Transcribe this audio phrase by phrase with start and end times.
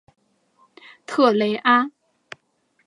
[1.05, 1.91] 特雷阿。